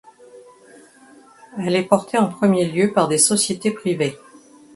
Elle 1.59 1.75
est 1.75 1.83
portée 1.83 2.17
en 2.17 2.27
premier 2.27 2.65
lieu 2.65 2.91
par 2.91 3.07
des 3.07 3.19
sociétés 3.19 3.69
privées. 3.69 4.17